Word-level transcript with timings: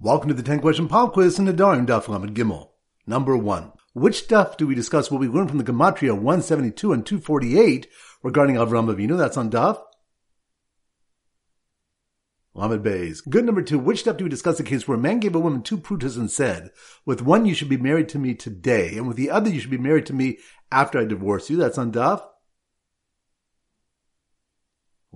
Welcome 0.00 0.28
to 0.28 0.34
the 0.34 0.44
10 0.44 0.60
question 0.60 0.86
pop 0.86 1.12
quiz 1.12 1.40
in 1.40 1.46
Nedarim 1.46 1.84
Daf 1.84 2.06
Lamed 2.06 2.32
Gimel. 2.32 2.68
Number 3.04 3.36
one. 3.36 3.72
Which 3.94 4.22
stuff 4.22 4.56
do 4.56 4.64
we 4.68 4.76
discuss 4.76 5.10
what 5.10 5.18
we 5.20 5.26
learned 5.26 5.48
from 5.48 5.58
the 5.58 5.64
Gematria 5.64 6.12
172 6.12 6.92
and 6.92 7.04
248 7.04 7.88
regarding 8.22 8.54
Avram 8.54 8.94
Avinu? 8.94 9.18
That's 9.18 9.36
on 9.36 9.50
Daf. 9.50 9.82
Lamed 12.54 12.84
Beis. 12.84 13.28
Good 13.28 13.44
number 13.44 13.60
two. 13.60 13.80
Which 13.80 13.98
stuff 13.98 14.18
do 14.18 14.22
we 14.22 14.30
discuss 14.30 14.56
the 14.56 14.62
case 14.62 14.86
where 14.86 14.96
a 14.96 15.00
man 15.00 15.18
gave 15.18 15.34
a 15.34 15.40
woman 15.40 15.62
two 15.62 15.78
prutas 15.78 16.16
and 16.16 16.30
said, 16.30 16.70
with 17.04 17.22
one 17.22 17.44
you 17.44 17.54
should 17.54 17.68
be 17.68 17.76
married 17.76 18.08
to 18.10 18.20
me 18.20 18.34
today, 18.34 18.96
and 18.96 19.08
with 19.08 19.16
the 19.16 19.30
other 19.30 19.50
you 19.50 19.58
should 19.58 19.68
be 19.68 19.78
married 19.78 20.06
to 20.06 20.14
me 20.14 20.38
after 20.70 21.00
I 21.00 21.06
divorce 21.06 21.50
you? 21.50 21.56
That's 21.56 21.76
on 21.76 21.90
Daf. 21.90 22.22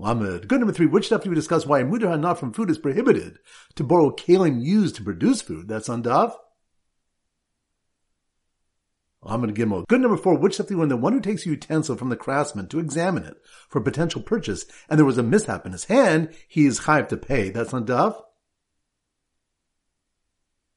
Lamed. 0.02 0.48
Good 0.48 0.58
number 0.58 0.72
three. 0.72 0.86
Which 0.86 1.06
stuff 1.06 1.22
do 1.22 1.30
we 1.30 1.36
discuss 1.36 1.64
why 1.64 1.78
a 1.78 1.84
mudar 1.84 2.18
not 2.18 2.36
from 2.40 2.52
food 2.52 2.70
is 2.70 2.78
prohibited 2.78 3.38
to 3.76 3.84
borrow 3.84 4.10
kalim 4.10 4.60
used 4.60 4.96
to 4.96 5.04
produce 5.04 5.40
food? 5.40 5.68
That's 5.68 5.88
on 5.88 6.02
Daf. 6.02 6.34
Lamed 9.22 9.54
Gimel. 9.54 9.86
Good 9.86 10.00
number 10.00 10.16
four. 10.16 10.36
Which 10.36 10.54
stuff 10.54 10.66
do 10.66 10.74
we 10.74 10.80
learn 10.80 10.88
the 10.88 10.96
one 10.96 11.12
who 11.12 11.20
takes 11.20 11.46
a 11.46 11.50
utensil 11.50 11.94
from 11.94 12.08
the 12.08 12.16
craftsman 12.16 12.66
to 12.68 12.80
examine 12.80 13.22
it 13.22 13.36
for 13.68 13.80
potential 13.80 14.20
purchase 14.20 14.66
and 14.88 14.98
there 14.98 15.06
was 15.06 15.18
a 15.18 15.22
mishap 15.22 15.64
in 15.66 15.70
his 15.70 15.84
hand, 15.84 16.30
he 16.48 16.66
is 16.66 16.80
chayiv 16.80 17.06
to 17.08 17.16
pay. 17.16 17.50
That's 17.50 17.72
on 17.72 17.86
Daf. 17.86 18.20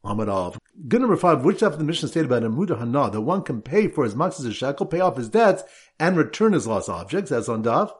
Lamed. 0.03 0.59
Good 0.87 1.01
number 1.01 1.17
five. 1.17 1.43
Which 1.43 1.57
stuff 1.57 1.79
the 1.79 1.83
Mishnah 1.83 2.09
stated 2.09 2.27
about 2.27 2.43
a 2.43 2.49
muda 2.49 2.77
hana 2.77 3.09
that 3.09 3.21
one 3.21 3.41
can 3.41 3.63
pay 3.63 3.87
for 3.87 4.05
as 4.05 4.13
much 4.13 4.39
as 4.39 4.45
maxis 4.45 4.53
shekel, 4.53 4.85
pay 4.85 4.99
off 4.99 5.17
his 5.17 5.29
debts, 5.29 5.63
and 5.99 6.15
return 6.15 6.53
his 6.53 6.67
lost 6.67 6.89
objects? 6.89 7.31
That's 7.31 7.49
on 7.49 7.63
Daf. 7.63 7.91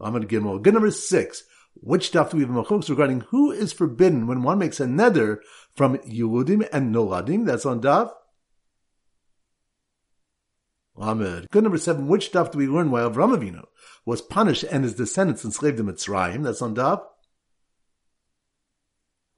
Lamed 0.00 0.28
Gimel. 0.28 0.62
Good 0.62 0.74
number 0.74 0.90
six. 0.90 1.44
Which 1.74 2.08
stuff 2.08 2.30
do 2.30 2.38
we 2.38 2.42
have 2.42 2.52
machlokes 2.52 2.90
regarding 2.90 3.20
who 3.28 3.52
is 3.52 3.72
forbidden 3.72 4.26
when 4.26 4.42
one 4.42 4.58
makes 4.58 4.80
a 4.80 4.86
neder 4.86 5.38
from 5.76 5.98
Yeludim 5.98 6.68
and 6.72 6.94
Noladim? 6.94 7.46
That's 7.46 7.66
on 7.66 7.80
Daf. 7.80 8.10
Lamed. 10.96 11.48
Good 11.50 11.62
number 11.62 11.78
seven. 11.78 12.08
Which 12.08 12.26
stuff 12.26 12.50
do 12.50 12.58
we 12.58 12.66
learn 12.66 12.90
why 12.90 13.00
Avram 13.00 13.36
Avinu 13.36 13.64
was 14.04 14.20
punished 14.20 14.64
and 14.64 14.84
his 14.84 14.94
descendants 14.94 15.44
enslaved 15.44 15.78
in 15.78 15.86
Mitzrayim? 15.86 16.42
That's 16.42 16.62
on 16.62 16.74
Daf. 16.74 17.02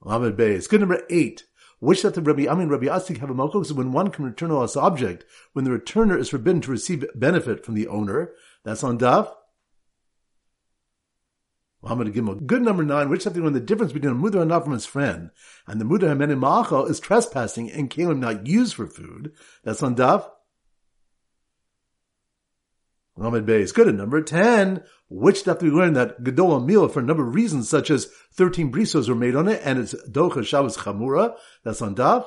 Lamed 0.01 0.37
Beis. 0.37 0.67
Good 0.67 0.79
number 0.79 1.03
eight. 1.09 1.43
Which 1.79 1.99
stuff 1.99 2.13
did 2.13 2.25
Rabbi 2.25 2.47
Amin 2.47 2.69
Rabbi 2.69 2.85
Asik 2.85 3.17
have 3.17 3.29
a 3.29 3.33
malchus 3.33 3.73
when 3.73 3.91
one 3.91 4.09
can 4.09 4.23
return 4.23 4.51
a 4.51 4.55
lost 4.55 4.77
object 4.77 5.25
when 5.51 5.65
the 5.65 5.71
returner 5.71 6.17
is 6.17 6.29
forbidden 6.29 6.61
to 6.61 6.71
receive 6.71 7.05
benefit 7.13 7.65
from 7.65 7.75
the 7.75 7.89
owner? 7.89 8.31
That's 8.63 8.83
on 8.85 8.97
Daf. 8.97 9.33
Lamed 11.83 12.13
Gimel. 12.13 12.45
Good 12.45 12.61
number 12.61 12.83
nine, 12.83 13.09
which 13.09 13.23
something 13.23 13.43
when 13.43 13.53
the 13.53 13.59
difference 13.59 13.91
between 13.91 14.13
a 14.13 14.15
mudar 14.15 14.47
not 14.47 14.63
from 14.63 14.73
his 14.73 14.85
friend 14.85 15.31
and 15.67 15.81
the 15.81 15.85
mudar 15.85 16.07
hamen 16.07 16.29
ma'achal 16.29 16.89
is 16.89 16.99
trespassing 16.99 17.69
and 17.69 17.89
kalim 17.89 18.19
not 18.19 18.47
used 18.47 18.75
for 18.75 18.87
food. 18.87 19.33
That's 19.63 19.83
on 19.83 19.95
Daf. 19.95 20.29
Lamed 23.17 23.45
Beis 23.45 23.59
is 23.59 23.71
good 23.73 23.89
at 23.89 23.95
number 23.95 24.21
10. 24.21 24.81
Which 25.09 25.39
stuff 25.39 25.59
do 25.59 25.65
we 25.65 25.77
learn 25.77 25.93
that 25.93 26.23
Gedola 26.23 26.65
milah 26.65 26.91
for 26.91 27.01
a 27.01 27.03
number 27.03 27.27
of 27.27 27.35
reasons, 27.35 27.69
such 27.69 27.91
as 27.91 28.09
13 28.33 28.71
brisos 28.71 29.09
were 29.09 29.15
made 29.15 29.35
on 29.35 29.47
it 29.47 29.61
and 29.63 29.77
it's 29.77 29.93
Docha 30.09 30.45
Shabbos 30.45 30.77
Chamura. 30.77 31.35
That's 31.63 31.81
on 31.81 31.95
Daf. 31.95 32.25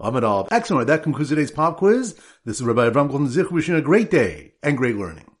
Lamed 0.00 0.48
Excellent. 0.50 0.88
That 0.88 1.04
concludes 1.04 1.30
today's 1.30 1.52
pop 1.52 1.76
quiz. 1.76 2.16
This 2.44 2.56
is 2.56 2.64
Rabbi 2.64 2.90
Avram 2.90 3.08
Golden 3.08 3.28
Zich 3.28 3.52
wishing 3.52 3.76
a 3.76 3.80
great 3.80 4.10
day 4.10 4.54
and 4.64 4.76
great 4.76 4.96
learning. 4.96 5.31